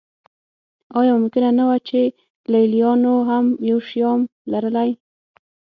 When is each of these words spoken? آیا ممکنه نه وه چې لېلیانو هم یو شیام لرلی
آیا 0.99 1.13
ممکنه 1.21 1.49
نه 1.59 1.63
وه 1.67 1.77
چې 1.87 1.99
لېلیانو 2.51 3.15
هم 3.29 3.45
یو 3.69 3.79
شیام 3.87 4.21
لرلی 4.51 4.89